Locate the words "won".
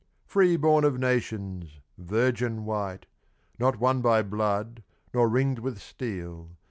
3.79-4.01